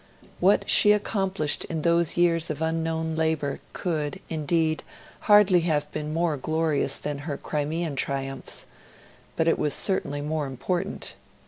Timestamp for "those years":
1.83-2.49